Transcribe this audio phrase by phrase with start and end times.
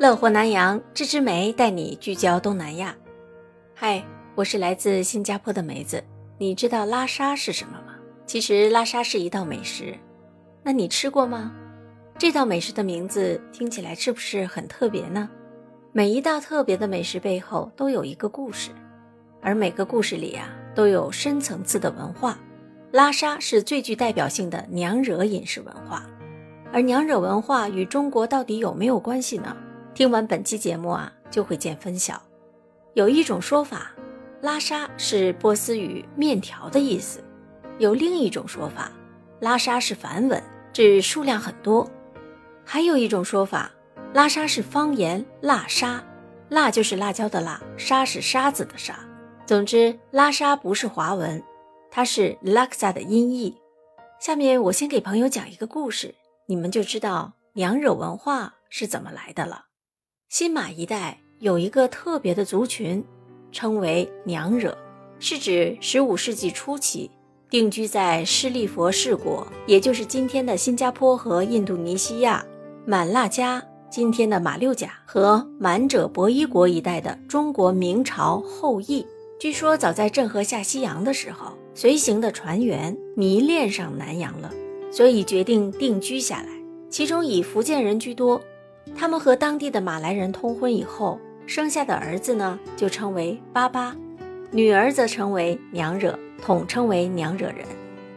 [0.00, 2.92] 乐活南洋，芝芝梅带你聚焦东南亚。
[3.76, 6.02] 嗨，我是来自新加坡的梅子。
[6.36, 7.94] 你知道拉沙是什么吗？
[8.26, 9.96] 其实拉沙是一道美食，
[10.64, 11.52] 那你吃过吗？
[12.18, 15.30] 这道美食的名字听起来是不是很特别呢？
[15.92, 18.70] 每一道特别的美食背后都有一个故事，
[19.40, 22.36] 而每个故事里啊都有深层次的文化。
[22.90, 26.04] 拉沙是最具代表性的娘惹饮食文化，
[26.72, 29.56] 而娘惹文化与中国到底有没有关系呢？
[29.94, 32.20] 听完本期节目啊，就会见分晓。
[32.94, 33.92] 有一种说法，
[34.42, 37.20] 拉沙是波斯语“面条”的意思；
[37.78, 38.90] 有另一种说法，
[39.38, 41.88] 拉沙是梵文，指数量很多；
[42.64, 43.70] 还有一种说法，
[44.12, 46.04] 拉沙是方言“辣沙”，
[46.50, 48.98] 辣就是辣椒的辣，沙是沙子的沙。
[49.46, 51.40] 总之，拉沙不是华文。
[51.88, 53.56] 它是拉萨的音译。
[54.18, 59.63] 下面我先给朋友讲一个故事，你们就知道娘惹文化是怎么来的了。
[60.36, 63.04] 新马一带有一个特别的族群，
[63.52, 64.76] 称为娘惹，
[65.20, 67.08] 是指15世纪初期
[67.48, 72.44] 定居在施利佛士国，也就是今天的新加坡和印度尼西亚、
[72.84, 79.06] 满腊加（今天的马六甲）和满者伯夷国一带的中国明朝后裔。
[79.38, 81.52] 据说早在郑和下西洋的时候。
[81.76, 84.52] 随行的船员迷恋上南洋了，
[84.90, 86.48] 所以决定定居下来。
[86.90, 88.40] 其中以福建人居多，
[88.96, 93.96] 他们和当地的马来人通婚以后，生下的儿子呢就称为巴巴，
[94.50, 97.66] 女儿则称为娘惹，统称为娘惹人。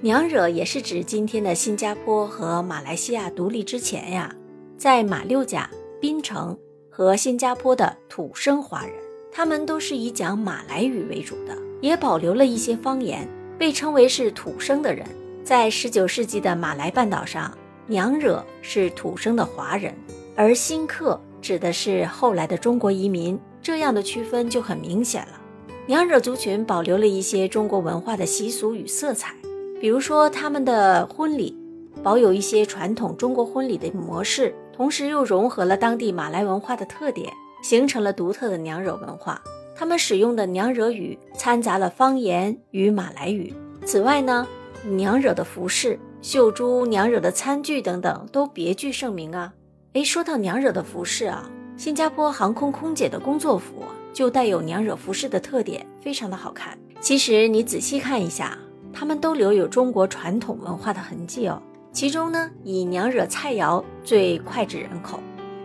[0.00, 4.34] 娘惹也是指今天的新加坡和马来西亚独立之前呀，
[4.76, 5.70] 在马六甲、
[6.00, 6.56] 槟城
[6.90, 8.92] 和新加坡的土生华人，
[9.32, 13.26] 他们都是以讲马来语为主的，也保留了一些方言。
[13.56, 15.06] 被称为是土生的人，
[15.44, 19.94] 在十九世纪的马来半岛上，娘惹是土生的华人，
[20.36, 23.38] 而新客指的是后来的中国移民。
[23.62, 25.40] 这样的区分就很明显了。
[25.86, 29.34] 娘惹族群保留了一些中国文化的习俗与色彩，
[29.80, 31.56] 比如说他们的婚礼
[32.02, 39.40] 保有一些传统中国婚礼的模式，同时又融合了当地马来文化的特点，形成了独特的娘惹文化。
[39.74, 43.54] 他们使用的娘惹语掺杂了方言与马来语。
[43.86, 44.46] 此外呢，
[44.84, 49.54] 娘惹的服饰、绣珠、娘惹的餐具等等都别具盛名啊。
[49.94, 56.76] 诶，说到娘惹的服饰啊，新加坡航空空姐的工作服就带有娘惹服饰的特点，非常的好看。
[57.00, 58.58] 其实你仔细看一下，
[58.92, 61.62] 他们都留有中国传统文化的痕迹哦。
[61.92, 65.20] 其中呢，以娘惹菜肴最脍炙人口。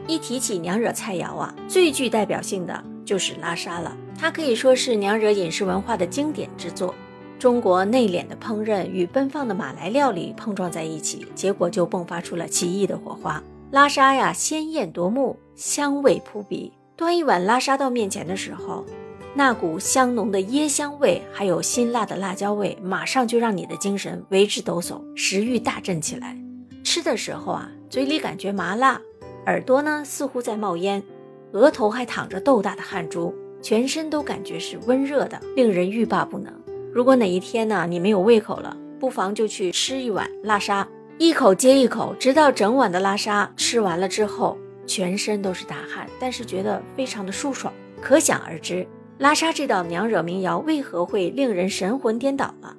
[0.06, 2.84] 一提起娘惹菜肴啊，最具代表性的。
[3.04, 6.94] 就是拉沙了，它可以说是娘惹饮食文化的经典之作。
[7.40, 13.42] 中国内敛的烹饪与奔放的马来料理碰撞在一起，结果就迸发出了奇异的火花。
[13.72, 16.74] 拉沙呀，鲜艳夺目，香味扑鼻。
[16.96, 18.84] 端一碗拉沙到面前的时候，
[19.36, 26.36] 那股香浓的椰香味，还有辛辣的辣椒味，马上就让你的精神为之抖擞，食欲大振起来。
[26.84, 29.00] 吃的时候啊，嘴里感觉麻辣，
[29.46, 31.04] 耳朵呢似乎在冒烟。
[31.52, 36.52] 额头还淌着豆大的汗珠，全身都感觉是温热的，令人欲罢不能。
[36.92, 40.88] 如果哪一天呢，你没有胃口了，不妨就去吃一碗拉沙，
[41.20, 44.58] 一口接一口，直到整碗的拉沙吃完了之后，
[44.88, 47.74] 全身都是大汗，但是觉得非常的舒爽。
[48.00, 48.88] 可想而知，
[49.18, 52.74] 拉沙这道娘惹民谣为何会令人神魂颠倒了。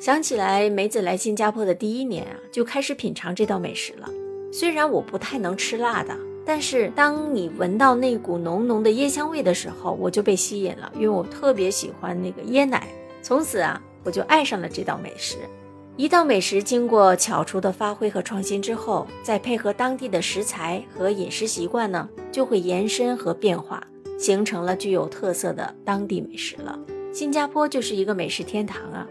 [0.00, 4.08] 想起来梅子来新加坡的第一年啊，就开始品尝这道美食了。
[4.50, 6.16] 虽然我不太能吃辣的。
[6.44, 12.88] 但是当你闻到那股浓浓的椰香味的时候，我就被吸引了，因为我特别喜欢那个椰奶。
[13.22, 15.36] 从此啊，我就爱上了这道美食。
[15.96, 23.86] 一道美食经过巧厨的发挥和创新之后，再配合当地的食材和饮食习惯呢，就会延伸和变化，
[24.18, 26.78] 形成了具有特色的当地美食了。
[27.12, 29.06] 新加坡就是一个美食天堂啊！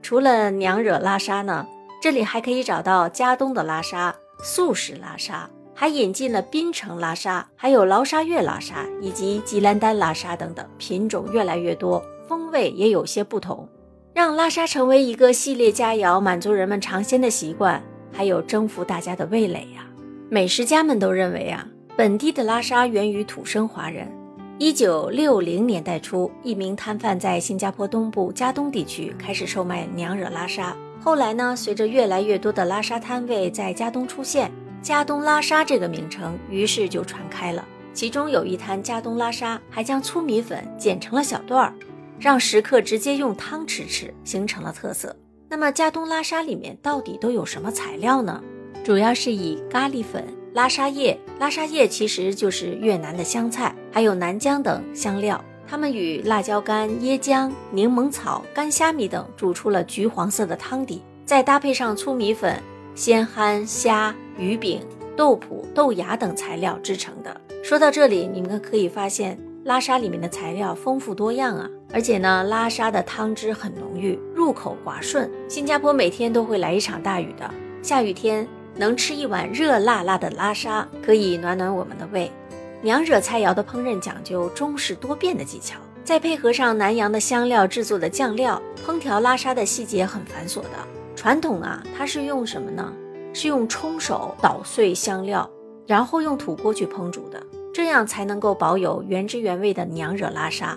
[0.00, 1.66] 除了娘惹拉沙呢，
[2.00, 5.48] 这里还可以找到加东的拉沙、素食拉沙。
[5.76, 13.68] 还引进了槟城拉沙，还有劳沙月拉沙以及吉兰丹拉沙等等，品种越来越多，风味也有些不同，
[14.14, 17.82] 让拉沙成为一个系列佳肴，满足人们尝鲜的习惯，
[18.12, 19.84] 还有征服大家的味蕾呀。
[20.30, 21.66] 美食家们都认为啊，
[21.96, 24.08] 本地的拉沙源于土生华人。
[24.56, 34.48] 一九六零年代初，一名摊贩在新加坡东部加东地区开始售卖娘惹拉沙，后来呢，随着越来越多的拉沙摊位在加东出现。
[34.80, 41.74] 加东拉沙这个名称于是就传开了，其中有一摊加东拉沙还将粗米粉剪成了小段儿，
[42.24, 45.14] 让食客直接用汤匙吃，形成了特色。
[45.46, 48.42] 那么加东拉沙里面到底都有什么材料呢？
[48.82, 50.24] 主要是以咖喱粉、
[50.54, 55.38] 拉沙叶，拉沙叶其实就是越南的香菜，还有南姜等香料，
[55.68, 62.58] 它们与辣椒干、椰浆、柠檬草、干虾米等煮出了橘黄色的汤底，再搭配上粗米粉、
[62.94, 64.80] 鲜憨虾、鱼饼、
[65.14, 67.38] 豆脯、豆芽等材料制成的。
[67.62, 75.30] 说到这里，你们可以发现拉沙里面的材料丰富多样啊，而且呢，拉沙的汤汁很浓郁，入口滑顺。
[75.48, 77.48] 新加坡每天都会来一场大雨的，
[77.82, 78.46] 下雨天。
[78.76, 82.28] 能吃一碗热辣辣的拉沙，可以暖暖我们的胃。
[82.82, 90.70] 娘惹菜肴的烹饪讲究中式多变的技巧，再配合上南洋的香料制作的酱料，烹调拉沙的细节很繁琐的。
[91.14, 92.92] 传统啊，它是用什么呢？
[93.32, 95.48] 是用冲手捣碎香料，
[95.86, 97.40] 然后用土锅去烹煮的，
[97.72, 100.76] 这样才能够保有原汁原味的娘惹拉沙。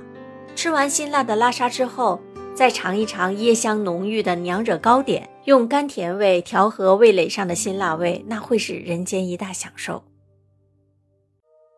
[0.58, 2.20] 吃完辛辣的拉沙之后。
[2.56, 10.04] 再尝一尝椰香浓郁的娘惹糕点，用甘甜味调和味蕾上的辛辣味，那会是人间一大享受。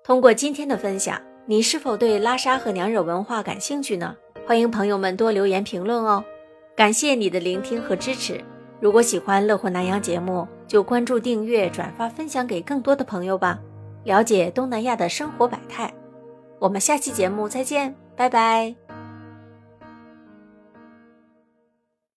[0.01, 4.15] 通过今天的分享，你是否对拉沙和娘惹文化感兴趣呢？
[4.47, 6.23] 欢迎朋友们多留言评论哦。
[6.77, 8.41] 感谢你的聆听和支持。
[8.79, 13.59] 如果喜欢乐活南洋节目，就关注、订阅、转发、分享给更多的朋友吧。
[14.05, 15.93] 了解东南亚的生活百态。
[16.57, 18.88] 我们下期节目再见，拜拜。